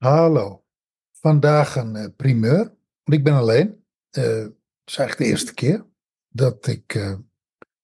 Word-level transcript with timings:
Hallo. 0.00 0.64
Vandaag 1.12 1.76
een 1.76 1.96
uh, 1.96 2.06
primeur. 2.16 2.58
Want 3.02 3.18
ik 3.18 3.24
ben 3.24 3.34
alleen. 3.34 3.84
Uh, 4.18 4.24
het 4.24 4.52
is 4.84 4.96
eigenlijk 4.96 5.16
de 5.16 5.24
eerste 5.24 5.54
keer 5.54 5.86
dat 6.28 6.66
ik 6.66 6.94
uh, 6.94 7.14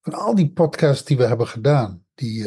van 0.01 0.13
al 0.13 0.35
die 0.35 0.53
podcasts 0.53 1.05
die 1.05 1.17
we 1.17 1.27
hebben 1.27 1.47
gedaan, 1.47 2.07
die 2.15 2.45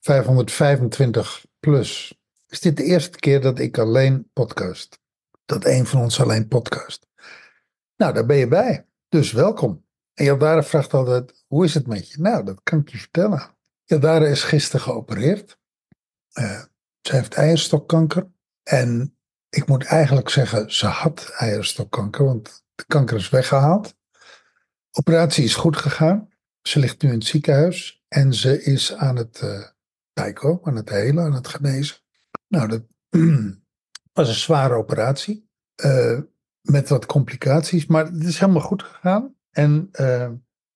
525 0.00 1.46
plus, 1.60 2.20
is 2.46 2.60
dit 2.60 2.76
de 2.76 2.84
eerste 2.84 3.18
keer 3.18 3.40
dat 3.40 3.58
ik 3.58 3.78
alleen 3.78 4.30
podcast. 4.32 5.00
Dat 5.44 5.64
een 5.64 5.86
van 5.86 6.00
ons 6.00 6.20
alleen 6.20 6.48
podcast. 6.48 7.06
Nou, 7.96 8.14
daar 8.14 8.26
ben 8.26 8.36
je 8.36 8.48
bij. 8.48 8.86
Dus 9.08 9.32
welkom. 9.32 9.86
En 10.14 10.24
Jaldara 10.24 10.62
vraagt 10.62 10.94
altijd, 10.94 11.44
hoe 11.46 11.64
is 11.64 11.74
het 11.74 11.86
met 11.86 12.10
je? 12.10 12.20
Nou, 12.20 12.44
dat 12.44 12.60
kan 12.62 12.78
ik 12.78 12.88
je 12.88 12.98
vertellen. 12.98 13.56
Jaldara 13.84 14.26
is 14.26 14.42
gisteren 14.42 14.80
geopereerd. 14.80 15.58
Ze 17.02 17.14
heeft 17.14 17.34
eierstokkanker. 17.34 18.30
En 18.62 19.16
ik 19.48 19.66
moet 19.66 19.84
eigenlijk 19.84 20.28
zeggen, 20.28 20.72
ze 20.72 20.86
had 20.86 21.32
eierstokkanker, 21.36 22.24
want 22.24 22.64
de 22.74 22.84
kanker 22.86 23.16
is 23.16 23.30
weggehaald. 23.30 23.94
Operatie 24.90 25.44
is 25.44 25.54
goed 25.54 25.76
gegaan. 25.76 26.28
Ze 26.62 26.78
ligt 26.78 27.02
nu 27.02 27.08
in 27.08 27.14
het 27.14 27.26
ziekenhuis 27.26 28.04
en 28.08 28.34
ze 28.34 28.62
is 28.62 28.94
aan 28.94 29.16
het 29.16 29.40
uh, 29.44 29.66
aan 30.62 30.76
het 30.76 30.88
helen, 30.88 31.24
aan 31.24 31.32
het 31.32 31.48
genezen. 31.48 31.96
Nou, 32.48 32.68
dat 32.68 32.82
was 34.18 34.28
een 34.28 34.34
zware 34.34 34.74
operatie. 34.74 35.50
Uh, 35.84 36.20
met 36.60 36.88
wat 36.88 37.06
complicaties, 37.06 37.86
maar 37.86 38.04
het 38.04 38.24
is 38.24 38.38
helemaal 38.38 38.62
goed 38.62 38.82
gegaan. 38.82 39.36
En 39.50 39.88
uh, 39.92 40.30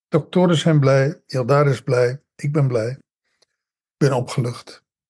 doktoren 0.08 0.56
zijn 0.56 0.80
blij, 0.80 1.22
Jaldar 1.26 1.68
is 1.68 1.82
blij, 1.82 2.22
ik 2.34 2.52
ben 2.52 2.68
blij. 2.68 2.90
Ik 2.90 3.96
ben 3.96 4.12
opgelucht. 4.12 4.85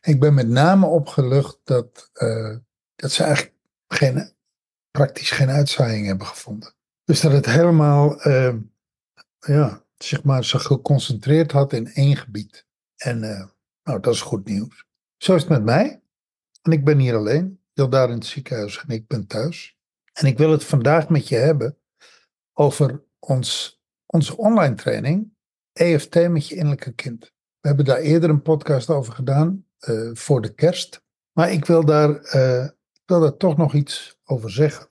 ik 0.00 0.20
ben 0.20 0.34
met 0.34 0.48
name 0.48 0.86
opgelucht 0.86 1.58
dat, 1.64 2.10
uh, 2.14 2.56
dat 2.94 3.10
ze 3.10 3.22
eigenlijk 3.22 3.56
geen, 3.88 4.32
praktisch 4.90 5.30
geen 5.30 5.48
uitzaaiing 5.50 6.06
hebben 6.06 6.26
gevonden. 6.26 6.74
Dus 7.04 7.20
dat 7.20 7.32
het 7.32 7.46
helemaal, 7.46 8.26
uh, 8.26 8.54
ja, 9.38 9.84
zeg 9.96 10.24
maar, 10.24 10.44
zich 10.44 10.62
geconcentreerd 10.62 11.52
had 11.52 11.72
in 11.72 11.92
één 11.92 12.16
gebied. 12.16 12.66
En 12.96 13.22
uh, 13.22 13.46
nou, 13.82 14.00
dat 14.00 14.14
is 14.14 14.20
goed 14.20 14.48
nieuws. 14.48 14.84
Zo 15.16 15.34
is 15.34 15.40
het 15.40 15.50
met 15.50 15.64
mij. 15.64 16.02
En 16.62 16.72
ik 16.72 16.84
ben 16.84 16.98
hier 16.98 17.16
alleen. 17.16 17.60
Wil 17.72 17.88
daar 17.88 18.08
in 18.08 18.14
het 18.14 18.26
ziekenhuis 18.26 18.78
en 18.78 18.88
ik 18.88 19.06
ben 19.06 19.26
thuis. 19.26 19.78
En 20.12 20.26
ik 20.26 20.38
wil 20.38 20.50
het 20.50 20.64
vandaag 20.64 21.08
met 21.08 21.28
je 21.28 21.36
hebben 21.36 21.78
over 22.52 23.02
ons, 23.18 23.80
onze 24.06 24.36
online 24.36 24.74
training 24.74 25.32
EFT 25.72 26.14
met 26.28 26.48
je 26.48 26.54
innerlijke 26.54 26.92
kind. 26.92 27.32
We 27.60 27.68
hebben 27.68 27.84
daar 27.84 27.98
eerder 27.98 28.30
een 28.30 28.42
podcast 28.42 28.88
over 28.88 29.12
gedaan. 29.12 29.66
Uh, 29.88 30.10
voor 30.12 30.40
de 30.40 30.54
kerst. 30.54 31.02
Maar 31.32 31.52
ik 31.52 31.64
wil 31.64 31.84
daar, 31.84 32.34
uh, 32.34 32.68
wil 33.04 33.20
daar 33.20 33.36
toch 33.36 33.56
nog 33.56 33.74
iets 33.74 34.18
over 34.24 34.50
zeggen. 34.50 34.88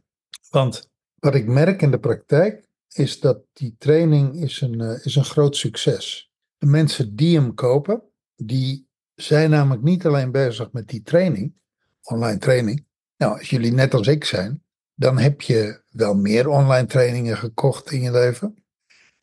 Want 0.49 0.89
wat 1.15 1.35
ik 1.35 1.47
merk 1.47 1.81
in 1.81 1.91
de 1.91 1.99
praktijk 1.99 2.67
is 2.87 3.19
dat 3.19 3.39
die 3.53 3.75
training 3.77 4.41
is 4.41 4.61
een, 4.61 4.81
uh, 4.81 5.05
is 5.05 5.15
een 5.15 5.25
groot 5.25 5.55
succes. 5.55 6.31
De 6.57 6.65
mensen 6.65 7.15
die 7.15 7.35
hem 7.37 7.53
kopen, 7.53 8.03
die 8.35 8.87
zijn 9.15 9.49
namelijk 9.49 9.83
niet 9.83 10.05
alleen 10.05 10.31
bezig 10.31 10.71
met 10.71 10.87
die 10.87 11.01
training, 11.01 11.53
online 12.01 12.37
training. 12.37 12.85
Nou, 13.17 13.37
als 13.37 13.49
jullie 13.49 13.73
net 13.73 13.93
als 13.93 14.07
ik 14.07 14.23
zijn, 14.23 14.63
dan 14.95 15.17
heb 15.17 15.41
je 15.41 15.83
wel 15.89 16.15
meer 16.15 16.47
online 16.47 16.87
trainingen 16.87 17.37
gekocht 17.37 17.91
in 17.91 18.01
je 18.01 18.11
leven. 18.11 18.63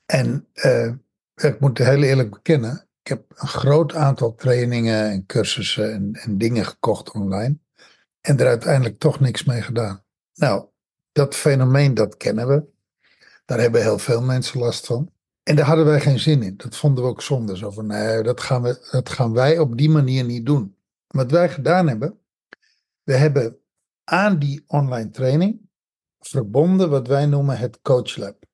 En 0.05 0.49
ik 1.35 1.61
moet 1.61 1.79
heel 1.79 2.03
eerlijk 2.03 2.31
bekennen, 2.31 2.86
ik 3.07 3.13
heb 3.13 3.25
een 3.35 3.49
groot 3.49 3.95
aantal 3.95 4.35
trainingen 4.35 5.11
en 5.11 5.27
cursussen 5.27 5.93
en, 5.93 6.13
en 6.13 6.39
dingen 6.39 6.65
gekocht 6.65 7.13
online. 7.13 7.59
En 8.21 8.39
er 8.39 8.47
uiteindelijk 8.47 8.99
toch 8.99 9.21
niks 9.21 9.45
mee 9.45 9.63
gedaan. 9.63 10.05
Nou, 10.35 10.67
dat 11.13 11.35
fenomeen, 11.35 11.95
dat 11.95 12.17
kennen 12.17 12.49
we. 12.49 12.65
Daar 13.45 13.61
hebben 13.61 13.83
heel 13.83 13.99
veel 13.99 14.23
mensen 14.23 14.61
last 14.61 14.87
van. 14.87 15.11
En 15.43 15.57
daar 15.57 15.67
hadden 15.67 15.85
wij 15.85 16.01
geen 16.01 16.19
zin 16.19 16.43
in. 16.43 16.57
Dat 16.57 16.77
vonden 16.77 17.05
we 17.05 17.11
ook 17.11 17.23
zonde. 17.23 17.57
Zo 17.57 17.71
van, 17.71 17.87
nee, 17.87 18.23
dat 18.23 18.41
gaan, 18.41 18.63
we, 18.63 18.89
dat 18.91 19.09
gaan 19.09 19.33
wij 19.33 19.59
op 19.59 19.77
die 19.77 19.91
manier 19.91 20.25
niet 20.25 20.47
doen. 20.47 20.77
Wat 21.07 21.31
wij 21.31 21.49
gedaan 21.49 21.89
hebben, 21.89 22.19
we 23.03 23.15
hebben 23.15 23.59
aan 24.05 24.39
die 24.39 24.65
online 24.67 25.11
training 25.11 25.61
verbonden 26.19 26.91
wat 26.91 27.07
wij 27.07 27.27
noemen 27.27 27.59
het 27.59 27.79
Coach 27.83 28.17
Lab. 28.17 28.45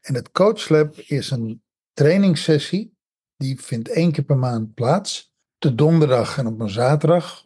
En 0.00 0.14
het 0.14 0.30
Coach 0.30 0.68
Lab 0.68 0.96
is 0.96 1.30
een 1.30 1.62
trainingssessie 1.92 2.98
die 3.40 3.60
vindt 3.60 3.88
één 3.88 4.12
keer 4.12 4.24
per 4.24 4.36
maand 4.36 4.74
plaats. 4.74 5.32
De 5.58 5.74
donderdag 5.74 6.38
en 6.38 6.46
op 6.46 6.60
een 6.60 6.70
zaterdag. 6.70 7.44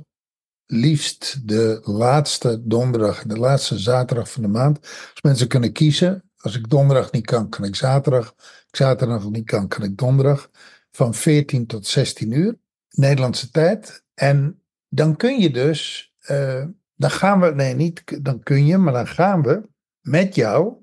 Liefst 0.66 1.48
de 1.48 1.80
laatste 1.82 2.60
donderdag 2.66 3.22
en 3.22 3.28
de 3.28 3.38
laatste 3.38 3.78
zaterdag 3.78 4.30
van 4.30 4.42
de 4.42 4.48
maand. 4.48 4.80
Als 4.80 5.22
mensen 5.22 5.48
kunnen 5.48 5.72
kiezen. 5.72 6.30
Als 6.36 6.56
ik 6.56 6.70
donderdag 6.70 7.12
niet 7.12 7.26
kan, 7.26 7.48
kan 7.48 7.64
ik 7.64 7.76
zaterdag. 7.76 8.34
Als 8.36 8.64
ik 8.66 8.76
zaterdag 8.76 9.30
niet 9.30 9.44
kan, 9.44 9.68
kan 9.68 9.82
ik 9.82 9.96
donderdag. 9.96 10.50
Van 10.90 11.14
14 11.14 11.66
tot 11.66 11.86
16 11.86 12.30
uur. 12.30 12.58
Nederlandse 12.90 13.50
tijd. 13.50 14.04
En 14.14 14.62
dan 14.88 15.16
kun 15.16 15.40
je 15.40 15.50
dus. 15.50 16.12
Uh, 16.30 16.64
dan 16.96 17.10
gaan 17.10 17.40
we. 17.40 17.54
Nee, 17.54 17.74
niet 17.74 18.24
dan 18.24 18.42
kun 18.42 18.66
je, 18.66 18.78
maar 18.78 18.92
dan 18.92 19.06
gaan 19.06 19.42
we 19.42 19.68
met 20.00 20.34
jou. 20.34 20.66
Op 20.66 20.76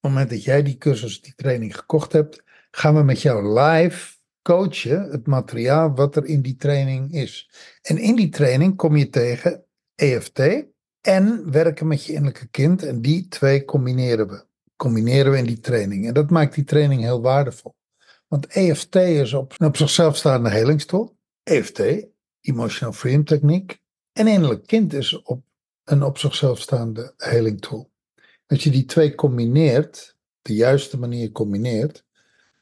het 0.00 0.10
moment 0.10 0.30
dat 0.30 0.44
jij 0.44 0.62
die 0.62 0.78
cursus, 0.78 1.20
die 1.20 1.34
training 1.36 1.76
gekocht 1.76 2.12
hebt. 2.12 2.42
Gaan 2.70 2.94
we 2.94 3.02
met 3.02 3.22
jou 3.22 3.60
live 3.60 4.17
coachen 4.48 5.10
het 5.10 5.26
materiaal 5.26 5.94
wat 5.94 6.16
er 6.16 6.24
in 6.24 6.42
die 6.42 6.56
training 6.56 7.12
is. 7.12 7.50
En 7.82 7.98
in 7.98 8.16
die 8.16 8.28
training 8.28 8.76
kom 8.76 8.96
je 8.96 9.08
tegen 9.08 9.64
EFT 9.94 10.40
en 11.00 11.50
werken 11.50 11.86
met 11.86 12.04
je 12.04 12.12
innerlijke 12.12 12.48
kind. 12.48 12.82
En 12.82 13.02
die 13.02 13.28
twee 13.28 13.64
combineren 13.64 14.28
we. 14.28 14.44
Combineren 14.76 15.32
we 15.32 15.38
in 15.38 15.44
die 15.46 15.60
training. 15.60 16.06
En 16.06 16.14
dat 16.14 16.30
maakt 16.30 16.54
die 16.54 16.64
training 16.64 17.02
heel 17.02 17.20
waardevol. 17.20 17.74
Want 18.28 18.46
EFT 18.46 18.94
is 18.94 19.32
op, 19.32 19.54
een 19.56 19.66
op 19.66 19.76
zichzelf 19.76 20.16
staande 20.16 20.50
helingstool. 20.50 21.16
EFT, 21.42 21.80
Emotional 22.40 22.92
Freedom 22.92 23.24
Techniek. 23.24 23.80
En 24.12 24.26
innerlijk 24.26 24.66
kind 24.66 24.94
is 24.94 25.22
op 25.22 25.42
een 25.84 26.02
op 26.02 26.18
zichzelf 26.18 26.60
staande 26.60 27.14
helingtool. 27.16 27.90
Als 28.46 28.62
je 28.64 28.70
die 28.70 28.84
twee 28.84 29.14
combineert, 29.14 30.16
de 30.42 30.54
juiste 30.54 30.98
manier 30.98 31.32
combineert, 31.32 32.04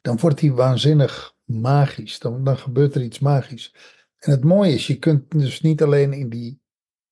dan 0.01 0.19
wordt 0.19 0.39
die 0.39 0.53
waanzinnig 0.53 1.35
magisch. 1.47 2.19
Dan, 2.19 2.57
gebeurt 2.57 2.95
er 2.95 3.01
iets 3.01 3.19
magisch. 3.19 3.75
En 4.17 4.31
het 4.31 4.43
mooie 4.43 4.73
is, 4.73 4.87
je 4.87 4.99
kunt 4.99 5.31
dus 5.31 5.61
niet 5.61 5.81
alleen 5.81 6.13
in 6.13 6.29
die 6.29 6.61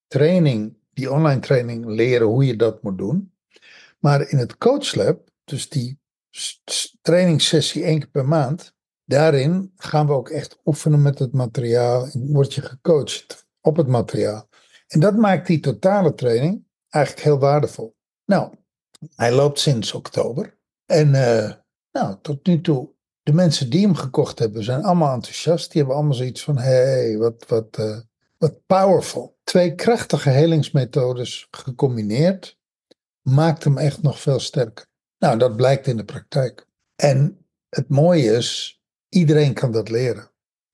training, 0.07 0.77
die 0.93 1.11
online 1.11 1.39
training, 1.39 1.85
leren 1.85 2.27
hoe 2.27 2.45
je 2.45 2.55
dat 2.55 2.83
moet 2.83 2.97
doen. 2.97 3.33
Maar 3.99 4.29
in 4.29 4.37
het 4.37 4.57
coachlab, 4.57 5.29
dus 5.43 5.69
die 5.69 5.99
trainingssessie 7.01 7.83
één 7.83 7.99
keer 7.99 8.09
per 8.09 8.27
maand, 8.27 8.73
daarin 9.05 9.71
gaan 9.75 10.07
we 10.07 10.13
ook 10.13 10.29
echt 10.29 10.59
oefenen 10.65 11.01
met 11.01 11.19
het 11.19 11.33
materiaal. 11.33 12.05
En 12.05 12.31
word 12.31 12.53
je 12.53 12.61
gecoacht 12.61 13.47
op 13.61 13.75
het 13.75 13.87
materiaal. 13.87 14.49
En 14.87 14.99
dat 14.99 15.15
maakt 15.15 15.47
die 15.47 15.59
totale 15.59 16.13
training 16.13 16.65
eigenlijk 16.89 17.25
heel 17.25 17.39
waardevol. 17.39 17.95
Nou, 18.25 18.53
hij 19.15 19.31
loopt 19.31 19.59
sinds 19.59 19.93
oktober. 19.93 20.57
En 20.85 21.07
uh, 21.07 21.51
nou, 21.91 22.17
tot 22.21 22.45
nu 22.45 22.61
toe 22.61 22.94
de 23.25 23.33
mensen 23.33 23.69
die 23.69 23.85
hem 23.85 23.95
gekocht 23.95 24.39
hebben, 24.39 24.63
zijn 24.63 24.83
allemaal 24.83 25.13
enthousiast. 25.13 25.71
Die 25.71 25.77
hebben 25.77 25.95
allemaal 25.97 26.17
zoiets 26.17 26.43
van: 26.43 26.57
hé, 26.57 27.17
wat, 27.17 27.45
wat, 27.47 27.77
uh, 27.79 27.99
wat 28.37 28.65
powerful. 28.65 29.37
Twee 29.43 29.75
krachtige 29.75 30.29
helingsmethodes 30.29 31.47
gecombineerd 31.51 32.57
maakt 33.21 33.63
hem 33.63 33.77
echt 33.77 34.01
nog 34.01 34.19
veel 34.19 34.39
sterker. 34.39 34.85
Nou, 35.17 35.37
dat 35.37 35.55
blijkt 35.55 35.87
in 35.87 35.97
de 35.97 36.05
praktijk. 36.05 36.67
En 36.95 37.45
het 37.69 37.89
mooie 37.89 38.31
is, 38.31 38.81
iedereen 39.09 39.53
kan 39.53 39.71
dat 39.71 39.89
leren. 39.89 40.31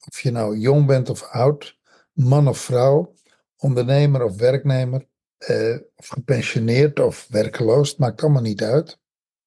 Of 0.08 0.20
je 0.20 0.32
nou 0.32 0.58
jong 0.58 0.86
bent 0.86 1.10
of 1.10 1.24
oud, 1.24 1.78
man 2.14 2.48
of 2.48 2.58
vrouw, 2.58 3.14
ondernemer 3.58 4.24
of 4.24 4.38
werknemer, 4.38 5.08
eh, 5.38 5.78
of 5.96 6.08
gepensioneerd 6.08 7.00
of 7.00 7.28
werkeloos, 7.30 7.96
maakt 7.96 8.22
allemaal 8.22 8.42
niet 8.42 8.64
uit. 8.64 9.00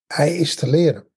Hij 0.06 0.36
is 0.36 0.54
te 0.54 0.66
leren. 0.66 1.08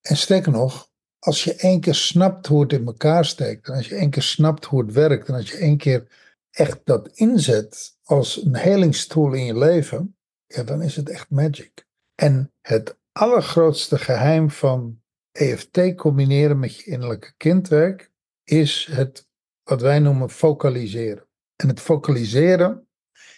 En 0.00 0.16
sterker 0.16 0.52
nog, 0.52 0.88
als 1.18 1.44
je 1.44 1.54
één 1.54 1.80
keer 1.80 1.94
snapt 1.94 2.46
hoe 2.46 2.62
het 2.62 2.72
in 2.72 2.86
elkaar 2.86 3.24
steekt, 3.24 3.68
en 3.68 3.74
als 3.74 3.88
je 3.88 3.94
één 3.94 4.10
keer 4.10 4.22
snapt 4.22 4.64
hoe 4.64 4.82
het 4.82 4.92
werkt, 4.92 5.28
en 5.28 5.34
als 5.34 5.50
je 5.50 5.56
één 5.56 5.76
keer 5.76 6.06
echt 6.50 6.80
dat 6.84 7.08
inzet 7.08 7.96
als 8.02 8.44
een 8.44 8.56
helingstool 8.56 9.32
in 9.32 9.44
je 9.44 9.58
leven, 9.58 10.16
ja, 10.46 10.62
dan 10.62 10.82
is 10.82 10.96
het 10.96 11.08
echt 11.08 11.30
magic. 11.30 11.86
En 12.14 12.52
het 12.60 12.96
allergrootste 13.12 13.98
geheim 13.98 14.50
van 14.50 15.00
EFT 15.32 15.94
combineren 15.94 16.58
met 16.58 16.76
je 16.76 16.84
innerlijke 16.84 17.32
kindwerk 17.36 18.10
is 18.44 18.88
het 18.90 19.28
wat 19.62 19.80
wij 19.80 19.98
noemen 19.98 20.30
focaliseren. 20.30 21.26
En 21.56 21.68
het 21.68 21.80
focaliseren 21.80 22.88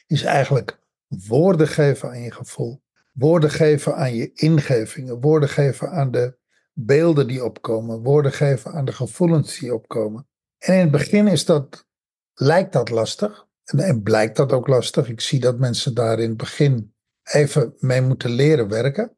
is 0.07 0.23
eigenlijk 0.23 0.79
woorden 1.07 1.69
geven 1.69 2.09
aan 2.09 2.21
je 2.21 2.33
gevoel, 2.33 2.83
woorden 3.13 3.51
geven 3.51 3.97
aan 3.97 4.15
je 4.15 4.33
ingevingen, 4.35 5.21
woorden 5.21 5.49
geven 5.49 5.91
aan 5.91 6.11
de 6.11 6.37
beelden 6.81 7.27
die 7.27 7.45
opkomen, 7.45 8.03
woorden 8.03 8.33
geven 8.33 8.73
aan 8.73 8.85
de 8.85 8.93
gevoelens 8.93 9.59
die 9.59 9.75
opkomen. 9.75 10.29
En 10.59 10.75
in 10.75 10.81
het 10.81 10.91
begin 10.91 11.27
is 11.27 11.45
dat, 11.45 11.87
lijkt 12.35 12.73
dat 12.73 12.91
lastig 12.91 13.47
en, 13.65 13.79
en 13.79 14.03
blijkt 14.03 14.37
dat 14.37 14.53
ook 14.53 14.67
lastig. 14.67 15.09
Ik 15.09 15.21
zie 15.21 15.41
dat 15.41 15.59
mensen 15.59 15.95
daar 15.95 16.19
in 16.19 16.29
het 16.29 16.37
begin 16.37 16.95
even 17.23 17.75
mee 17.79 18.03
moeten 18.03 18.31
leren 18.31 18.69
werken. 18.69 19.17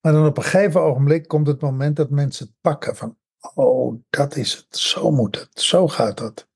Maar 0.00 0.12
dan 0.12 0.26
op 0.26 0.36
een 0.36 0.42
gegeven 0.42 0.80
ogenblik 0.80 1.28
komt 1.28 1.46
het 1.46 1.60
moment 1.60 1.96
dat 1.96 2.10
mensen 2.10 2.46
het 2.46 2.54
pakken 2.60 2.96
van, 2.96 3.16
oh, 3.54 4.00
dat 4.10 4.36
is 4.36 4.54
het, 4.54 4.78
zo 4.78 5.10
moet 5.10 5.40
het, 5.40 5.60
zo 5.60 5.88
gaat 5.88 6.18
dat. 6.18 6.48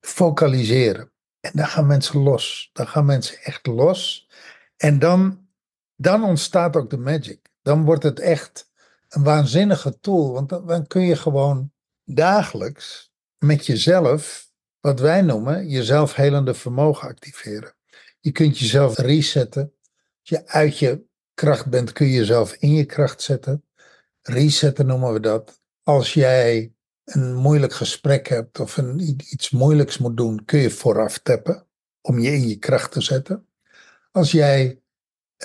Focaliseren. 0.00 1.12
En 1.40 1.50
dan 1.54 1.66
gaan 1.66 1.86
mensen 1.86 2.18
los. 2.20 2.70
Dan 2.72 2.86
gaan 2.86 3.04
mensen 3.04 3.38
echt 3.38 3.66
los. 3.66 4.28
En 4.76 4.98
dan, 4.98 5.48
dan 5.96 6.24
ontstaat 6.24 6.76
ook 6.76 6.90
de 6.90 6.98
magic. 6.98 7.50
Dan 7.62 7.84
wordt 7.84 8.02
het 8.02 8.20
echt 8.20 8.70
een 9.12 9.22
waanzinnige 9.22 9.98
tool. 10.00 10.32
Want 10.32 10.48
dan, 10.48 10.86
kun 10.86 11.02
je 11.02 11.16
gewoon 11.16 11.72
dagelijks 12.04 13.12
met 13.38 13.66
jezelf, 13.66 14.50
wat 14.80 15.00
wij 15.00 15.22
noemen, 15.22 15.68
jezelf 15.68 16.14
helende 16.14 16.54
vermogen 16.54 17.08
activeren. 17.08 17.74
Je 18.20 18.32
kunt 18.32 18.58
jezelf 18.58 18.98
resetten. 18.98 19.62
Als 20.20 20.28
je 20.28 20.46
uit 20.46 20.78
je 20.78 21.04
kracht 21.34 21.66
bent, 21.66 21.92
kun 21.92 22.06
je 22.06 22.12
jezelf 22.12 22.52
in 22.52 22.72
je 22.72 22.84
kracht 22.84 23.22
zetten. 23.22 23.64
Resetten 24.20 24.86
noemen 24.86 25.12
we 25.12 25.20
dat. 25.20 25.60
Als 25.82 26.14
jij 26.14 26.72
een 27.04 27.34
moeilijk 27.34 27.72
gesprek 27.72 28.28
hebt 28.28 28.60
of 28.60 28.76
een, 28.76 29.00
iets 29.30 29.50
moeilijks 29.50 29.98
moet 29.98 30.16
doen, 30.16 30.44
kun 30.44 30.60
je 30.60 30.70
vooraf 30.70 31.18
tappen 31.18 31.66
om 32.00 32.18
je 32.18 32.30
in 32.30 32.48
je 32.48 32.56
kracht 32.56 32.92
te 32.92 33.00
zetten. 33.00 33.46
Als 34.10 34.30
jij 34.30 34.80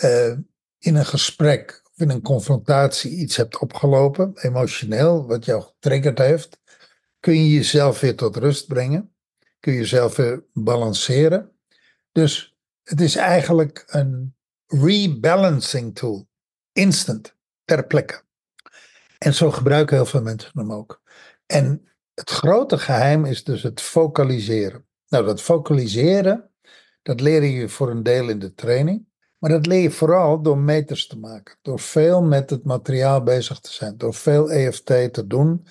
uh, 0.03 0.37
in 0.77 0.95
een 0.95 1.05
gesprek 1.05 1.81
in 1.97 2.09
een 2.09 2.21
confrontatie 2.21 3.11
iets 3.11 3.35
hebt 3.35 3.59
opgelopen, 3.59 4.33
emotioneel, 4.35 5.25
wat 5.27 5.45
jou 5.45 5.61
getriggerd 5.61 6.17
heeft, 6.17 6.59
kun 7.19 7.33
je 7.33 7.53
jezelf 7.53 7.99
weer 7.99 8.15
tot 8.15 8.35
rust 8.35 8.67
brengen. 8.67 9.15
Kun 9.59 9.73
je 9.73 9.79
jezelf 9.79 10.15
weer 10.15 10.45
balanceren. 10.53 11.51
Dus 12.11 12.57
het 12.83 13.01
is 13.01 13.15
eigenlijk 13.15 13.83
een 13.87 14.35
rebalancing 14.67 15.95
tool. 15.95 16.27
Instant, 16.71 17.35
ter 17.65 17.87
plekke. 17.87 18.21
En 19.17 19.33
zo 19.33 19.51
gebruiken 19.51 19.95
heel 19.95 20.05
veel 20.05 20.21
mensen 20.21 20.51
hem 20.53 20.73
ook. 20.73 21.01
En 21.45 21.87
het 22.13 22.29
grote 22.29 22.77
geheim 22.77 23.25
is 23.25 23.43
dus 23.43 23.63
het 23.63 23.81
focaliseren. 23.81 24.87
Nou, 25.07 25.25
dat 25.25 25.41
focaliseren, 25.41 26.51
dat 27.01 27.19
leer 27.19 27.43
je 27.43 27.69
voor 27.69 27.89
een 27.89 28.03
deel 28.03 28.29
in 28.29 28.39
de 28.39 28.53
training. 28.53 29.06
Maar 29.37 29.49
dat 29.49 29.65
leer 29.65 29.81
je 29.81 29.91
vooral 29.91 30.41
door 30.41 30.57
meters 30.57 31.07
te 31.07 31.17
maken. 31.17 31.57
Door 31.61 31.79
veel 31.79 32.23
met 32.23 32.49
het 32.49 32.63
materiaal 32.63 33.23
bezig 33.23 33.59
te 33.59 33.73
zijn. 33.73 33.97
Door 33.97 34.13
veel 34.13 34.51
EFT 34.51 34.85
te 34.85 35.23
doen. 35.27 35.67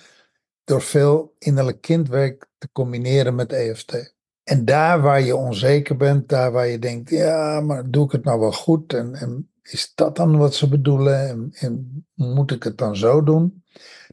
Door 0.63 0.81
veel 0.81 1.35
innerlijk 1.39 1.81
kindwerk 1.81 2.47
te 2.57 2.69
combineren 2.71 3.35
met 3.35 3.53
EFT. 3.53 4.15
En 4.43 4.65
daar 4.65 5.01
waar 5.01 5.21
je 5.21 5.35
onzeker 5.35 5.97
bent, 5.97 6.29
daar 6.29 6.51
waar 6.51 6.67
je 6.67 6.79
denkt, 6.79 7.09
ja, 7.09 7.61
maar 7.61 7.89
doe 7.89 8.05
ik 8.05 8.11
het 8.11 8.23
nou 8.23 8.39
wel 8.39 8.51
goed? 8.51 8.93
En, 8.93 9.15
en 9.15 9.51
is 9.61 9.91
dat 9.95 10.15
dan 10.15 10.37
wat 10.37 10.55
ze 10.55 10.69
bedoelen? 10.69 11.51
En, 11.53 12.05
moet 12.13 12.51
ik 12.51 12.63
het 12.63 12.77
dan 12.77 12.95
zo 12.95 13.23
doen? 13.23 13.63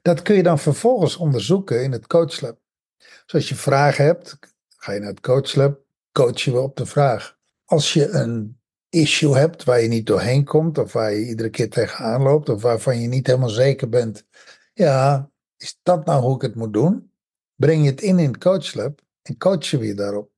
Dat 0.03 0.23
kun 0.23 0.37
je 0.37 0.43
dan 0.43 0.59
vervolgens 0.59 1.17
onderzoeken 1.17 1.83
in 1.83 1.93
het 1.93 2.06
coachlab. 2.06 2.59
Dus 2.99 3.35
als 3.35 3.49
je 3.49 3.55
vragen 3.55 4.05
hebt, 4.05 4.39
ga 4.77 4.93
je 4.93 5.01
naar 5.01 5.09
het 5.09 5.21
coachlab, 5.21 5.81
coach 6.12 6.41
je 6.41 6.61
op 6.61 6.77
de 6.77 6.87
vraag. 6.87 7.37
Als 7.65 7.93
je 7.93 8.09
een 8.09 8.59
issue 8.94 9.37
hebt 9.37 9.64
waar 9.64 9.81
je 9.81 9.88
niet 9.88 10.06
doorheen 10.06 10.44
komt, 10.44 10.79
of 10.79 10.93
waar 10.93 11.12
je 11.12 11.26
iedere 11.26 11.50
keer 11.50 11.70
tegenaan 11.70 12.23
loopt, 12.23 12.49
of 12.49 12.62
waarvan 12.62 13.00
je 13.00 13.08
niet 13.08 13.26
helemaal 13.26 13.49
zeker 13.49 13.88
bent, 13.88 14.26
ja, 14.73 15.31
is 15.56 15.79
dat 15.82 16.05
nou 16.05 16.23
hoe 16.23 16.35
ik 16.35 16.43
het 16.43 16.55
moet 16.55 16.73
doen? 16.73 17.11
Breng 17.55 17.85
je 17.85 17.91
het 17.91 18.00
in 18.00 18.19
in 18.19 18.26
het 18.26 18.38
coachlab 18.38 19.00
en 19.23 19.37
coach 19.38 19.64
je 19.64 19.79
weer 19.79 19.96
daarop. 19.96 20.31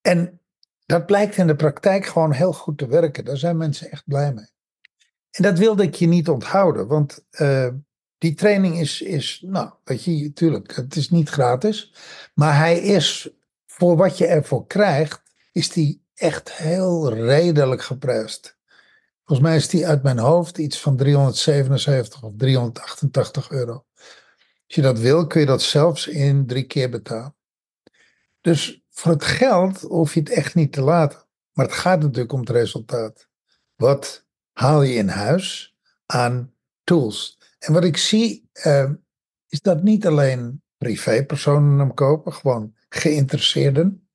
En 0.00 0.40
dat 0.86 1.06
blijkt 1.06 1.36
in 1.36 1.46
de 1.46 1.56
praktijk 1.56 2.06
gewoon 2.06 2.32
heel 2.32 2.52
goed 2.52 2.78
te 2.78 2.86
werken. 2.86 3.24
Daar 3.24 3.36
zijn 3.36 3.56
mensen 3.56 3.90
echt 3.90 4.04
blij 4.06 4.32
mee. 4.32 4.48
En 5.30 5.42
dat 5.42 5.58
wilde 5.58 5.82
ik 5.82 5.94
je 5.94 6.06
niet 6.06 6.28
onthouden, 6.28 6.86
want 6.86 7.24
uh, 7.30 7.68
die 8.18 8.34
training 8.34 8.78
is, 8.78 9.02
is, 9.02 9.42
nou, 9.46 9.70
weet 9.84 10.04
je, 10.04 10.22
natuurlijk, 10.22 10.76
het 10.76 10.96
is 10.96 11.10
niet 11.10 11.28
gratis, 11.28 11.94
maar 12.34 12.56
hij 12.56 12.78
is, 12.78 13.30
voor 13.66 13.96
wat 13.96 14.18
je 14.18 14.26
ervoor 14.26 14.66
krijgt, 14.66 15.22
is 15.52 15.68
die 15.68 16.05
echt 16.16 16.52
heel 16.52 17.12
redelijk 17.12 17.82
geprijsd. 17.82 18.58
Volgens 19.24 19.48
mij 19.48 19.56
is 19.56 19.68
die 19.68 19.86
uit 19.86 20.02
mijn 20.02 20.18
hoofd 20.18 20.58
iets 20.58 20.80
van 20.80 20.96
377 20.96 22.22
of 22.22 22.32
388 22.36 23.50
euro. 23.50 23.84
Als 24.66 24.74
je 24.74 24.82
dat 24.82 24.98
wil, 24.98 25.26
kun 25.26 25.40
je 25.40 25.46
dat 25.46 25.62
zelfs 25.62 26.06
in 26.06 26.46
drie 26.46 26.64
keer 26.64 26.90
betalen. 26.90 27.34
Dus 28.40 28.84
voor 28.90 29.12
het 29.12 29.24
geld 29.24 29.80
hoef 29.80 30.14
je 30.14 30.20
het 30.20 30.30
echt 30.30 30.54
niet 30.54 30.72
te 30.72 30.80
laten. 30.80 31.24
Maar 31.52 31.66
het 31.66 31.74
gaat 31.74 32.00
natuurlijk 32.00 32.32
om 32.32 32.40
het 32.40 32.50
resultaat. 32.50 33.28
Wat 33.74 34.26
haal 34.52 34.82
je 34.82 34.94
in 34.94 35.08
huis 35.08 35.76
aan 36.06 36.54
tools? 36.84 37.38
En 37.58 37.72
wat 37.72 37.84
ik 37.84 37.96
zie, 37.96 38.50
uh, 38.66 38.90
is 39.48 39.60
dat 39.60 39.82
niet 39.82 40.06
alleen 40.06 40.62
privépersonen 40.78 41.78
hem 41.78 41.94
kopen, 41.94 42.32
gewoon 42.32 42.74
geïnteresseerden. 42.88 44.05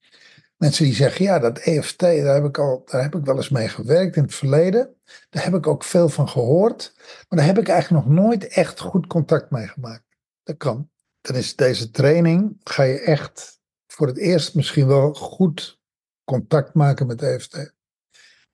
Mensen 0.61 0.85
die 0.85 0.93
zeggen, 0.93 1.25
ja, 1.25 1.39
dat 1.39 1.57
EFT, 1.57 1.99
daar 1.99 2.33
heb 2.33 2.45
ik, 2.45 2.57
al, 2.57 2.81
daar 2.85 3.01
heb 3.01 3.15
ik 3.15 3.25
wel 3.25 3.35
eens 3.35 3.49
mee 3.49 3.67
gewerkt 3.67 4.15
in 4.15 4.23
het 4.23 4.35
verleden. 4.35 4.95
Daar 5.29 5.43
heb 5.43 5.53
ik 5.53 5.67
ook 5.67 5.83
veel 5.83 6.09
van 6.09 6.29
gehoord. 6.29 6.93
Maar 6.97 7.39
daar 7.39 7.47
heb 7.47 7.57
ik 7.57 7.67
eigenlijk 7.67 8.05
nog 8.05 8.15
nooit 8.15 8.47
echt 8.47 8.79
goed 8.79 9.07
contact 9.07 9.51
mee 9.51 9.67
gemaakt. 9.67 10.03
Dat 10.43 10.57
kan. 10.57 10.89
Dan 11.21 11.35
is 11.35 11.55
deze 11.55 11.91
training, 11.91 12.59
ga 12.63 12.83
je 12.83 12.99
echt 12.99 13.59
voor 13.87 14.07
het 14.07 14.17
eerst 14.17 14.55
misschien 14.55 14.87
wel 14.87 15.13
goed 15.13 15.79
contact 16.23 16.73
maken 16.73 17.07
met 17.07 17.21
EFT. 17.21 17.73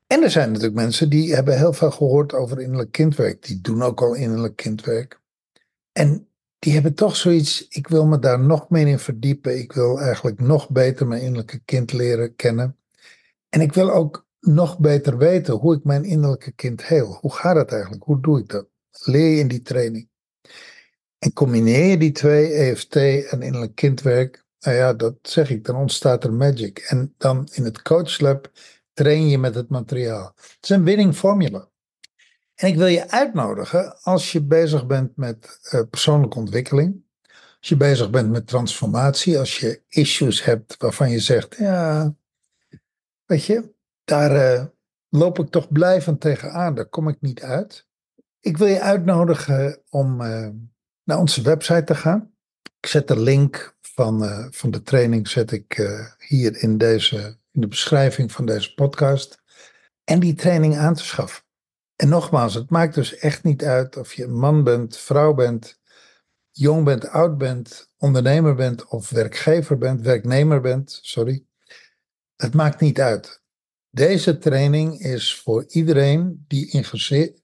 En 0.07 0.23
er 0.23 0.31
zijn 0.31 0.47
natuurlijk 0.47 0.75
mensen 0.75 1.09
die 1.09 1.35
hebben 1.35 1.57
heel 1.57 1.73
veel 1.73 1.91
gehoord 1.91 2.33
over 2.33 2.61
innerlijk 2.61 2.91
kindwerk. 2.91 3.45
Die 3.45 3.61
doen 3.61 3.83
ook 3.83 4.01
al 4.01 4.13
innerlijk 4.13 4.55
kindwerk. 4.55 5.21
En 5.91 6.29
die 6.67 6.75
hebben 6.75 6.95
toch 6.95 7.15
zoiets, 7.15 7.67
ik 7.67 7.87
wil 7.87 8.05
me 8.05 8.19
daar 8.19 8.39
nog 8.39 8.69
meer 8.69 8.87
in 8.87 8.99
verdiepen. 8.99 9.59
Ik 9.59 9.73
wil 9.73 9.99
eigenlijk 9.99 10.39
nog 10.39 10.69
beter 10.69 11.07
mijn 11.07 11.21
innerlijke 11.21 11.59
kind 11.65 11.93
leren 11.93 12.35
kennen. 12.35 12.77
En 13.49 13.61
ik 13.61 13.73
wil 13.73 13.91
ook 13.91 14.27
nog 14.39 14.79
beter 14.79 15.17
weten 15.17 15.53
hoe 15.53 15.75
ik 15.75 15.83
mijn 15.83 16.03
innerlijke 16.03 16.51
kind 16.51 16.85
heel. 16.85 17.17
Hoe 17.21 17.33
gaat 17.33 17.55
het 17.55 17.71
eigenlijk? 17.71 18.03
Hoe 18.03 18.21
doe 18.21 18.39
ik 18.39 18.49
dat? 18.49 18.67
Leer 19.03 19.29
je 19.29 19.39
in 19.39 19.47
die 19.47 19.61
training. 19.61 20.09
En 21.19 21.33
combineer 21.33 21.85
je 21.85 21.97
die 21.97 22.11
twee, 22.11 22.53
EFT 22.53 22.95
en 22.95 23.41
innerlijk 23.41 23.75
kindwerk, 23.75 24.45
nou 24.59 24.77
ja, 24.77 24.93
dat 24.93 25.15
zeg 25.21 25.49
ik, 25.49 25.65
dan 25.65 25.75
ontstaat 25.75 26.23
er 26.23 26.33
magic. 26.33 26.79
En 26.79 27.13
dan 27.17 27.47
in 27.51 27.63
het 27.63 27.81
coachlab 27.81 28.51
train 28.93 29.27
je 29.27 29.37
met 29.37 29.55
het 29.55 29.69
materiaal. 29.69 30.33
Het 30.35 30.57
is 30.61 30.69
een 30.69 30.83
winning 30.83 31.15
formula. 31.15 31.69
En 32.57 32.67
ik 32.67 32.75
wil 32.75 32.87
je 32.87 33.09
uitnodigen 33.09 34.01
als 34.01 34.31
je 34.31 34.43
bezig 34.43 34.85
bent 34.85 35.17
met 35.17 35.59
uh, 35.71 35.81
persoonlijke 35.89 36.37
ontwikkeling, 36.37 37.03
als 37.59 37.69
je 37.69 37.77
bezig 37.77 38.09
bent 38.09 38.29
met 38.29 38.47
transformatie, 38.47 39.39
als 39.39 39.59
je 39.59 39.81
issues 39.87 40.43
hebt 40.43 40.77
waarvan 40.77 41.09
je 41.09 41.19
zegt, 41.19 41.55
ja, 41.55 42.15
weet 43.25 43.45
je, 43.45 43.73
daar 44.03 44.57
uh, 44.59 44.65
loop 45.09 45.39
ik 45.39 45.49
toch 45.49 45.71
blijvend 45.71 46.21
tegenaan, 46.21 46.75
daar 46.75 46.89
kom 46.89 47.07
ik 47.07 47.21
niet 47.21 47.41
uit. 47.41 47.87
Ik 48.39 48.57
wil 48.57 48.67
je 48.67 48.81
uitnodigen 48.81 49.81
om 49.89 50.21
uh, 50.21 50.49
naar 51.03 51.17
onze 51.17 51.41
website 51.41 51.83
te 51.83 51.95
gaan. 51.95 52.31
Ik 52.79 52.89
zet 52.89 53.07
de 53.07 53.19
link 53.19 53.75
van, 53.81 54.47
van 54.53 54.71
de 54.71 54.81
training 54.81 55.27
zet 55.27 55.51
ik 55.51 55.99
hier 56.17 56.61
in, 56.61 56.77
deze, 56.77 57.37
in 57.51 57.61
de 57.61 57.67
beschrijving 57.67 58.31
van 58.31 58.45
deze 58.45 58.73
podcast. 58.73 59.41
En 60.03 60.19
die 60.19 60.33
training 60.33 60.77
aan 60.77 60.93
te 60.93 61.03
schaffen. 61.03 61.45
En 61.97 62.09
nogmaals, 62.09 62.53
het 62.53 62.69
maakt 62.69 62.95
dus 62.95 63.17
echt 63.17 63.43
niet 63.43 63.63
uit 63.63 63.97
of 63.97 64.13
je 64.13 64.27
man 64.27 64.63
bent, 64.63 64.97
vrouw 64.97 65.33
bent, 65.33 65.79
jong 66.51 66.85
bent, 66.85 67.07
oud 67.07 67.37
bent, 67.37 67.91
ondernemer 67.97 68.55
bent 68.55 68.87
of 68.87 69.09
werkgever 69.09 69.77
bent, 69.77 70.01
werknemer 70.01 70.61
bent, 70.61 70.99
sorry. 71.01 71.45
Het 72.35 72.53
maakt 72.53 72.81
niet 72.81 72.99
uit. 72.99 73.41
Deze 73.89 74.37
training 74.37 74.99
is 74.99 75.35
voor 75.35 75.65
iedereen 75.67 76.45
die 76.47 76.85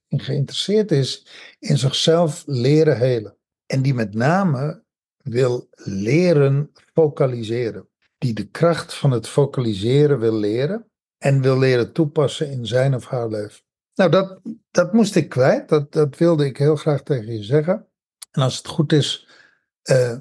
geïnteresseerd 0.08 0.90
is 0.90 1.26
in 1.58 1.78
zichzelf 1.78 2.42
leren 2.46 2.98
helen. 2.98 3.36
En 3.66 3.82
die 3.82 3.94
met 3.94 4.14
name 4.14 4.82
wil 5.22 5.68
leren 5.74 6.70
focaliseren. 6.92 7.88
die 8.18 8.34
de 8.34 8.48
kracht 8.50 8.94
van 8.94 9.10
het 9.10 9.28
focaliseren 9.28 10.18
wil 10.18 10.34
leren 10.34 10.90
en 11.18 11.42
wil 11.42 11.58
leren 11.58 11.92
toepassen 11.92 12.50
in 12.50 12.66
zijn 12.66 12.94
of 12.94 13.06
haar 13.06 13.28
leven. 13.28 13.62
Nou, 13.94 14.10
dat, 14.10 14.40
dat 14.70 14.92
moest 14.92 15.14
ik 15.14 15.28
kwijt. 15.28 15.68
Dat, 15.68 15.92
dat 15.92 16.16
wilde 16.16 16.44
ik 16.44 16.56
heel 16.56 16.76
graag 16.76 17.02
tegen 17.02 17.32
je 17.32 17.42
zeggen. 17.42 17.86
En 18.30 18.42
als 18.42 18.56
het 18.56 18.66
goed 18.66 18.92
is, 18.92 19.28
uh, 19.90 20.16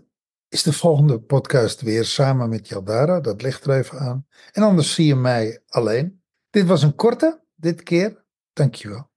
is 0.48 0.64
de 0.64 0.74
volgende 0.74 1.20
podcast 1.20 1.82
weer 1.82 2.06
samen 2.06 2.50
met 2.50 2.68
Jaldara. 2.68 3.20
Dat 3.20 3.42
ligt 3.42 3.66
er 3.66 3.78
even 3.78 4.00
aan. 4.00 4.28
En 4.52 4.64
anders 4.64 4.94
zie 4.94 5.06
je 5.06 5.16
mij 5.16 5.62
alleen. 5.68 6.22
Dit 6.50 6.66
was 6.66 6.84
een 6.84 6.96
korte, 6.96 7.44
dit 7.56 7.84
keer. 7.84 8.24
Dankjewel. 8.54 9.12